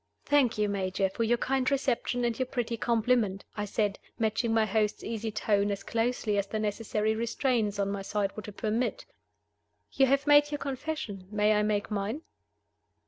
"Thank 0.25 0.57
you, 0.57 0.67
Major, 0.67 1.09
for 1.11 1.23
your 1.23 1.37
kind 1.37 1.69
reception 1.69 2.25
and 2.25 2.39
your 2.39 2.47
pretty 2.47 2.75
compliment," 2.75 3.45
I 3.55 3.65
said, 3.65 3.99
matching 4.17 4.51
my 4.51 4.65
host's 4.65 5.03
easy 5.03 5.29
tone 5.31 5.69
as 5.69 5.83
closely 5.83 6.39
as 6.39 6.47
the 6.47 6.57
necessary 6.57 7.13
restraints 7.13 7.77
on 7.77 7.91
my 7.91 8.01
side 8.01 8.35
would 8.35 8.57
permit. 8.57 9.05
"You 9.91 10.07
have 10.07 10.25
made 10.25 10.49
your 10.51 10.57
confession. 10.57 11.27
May 11.29 11.53
I 11.53 11.61
make 11.61 11.91
mine?" 11.91 12.23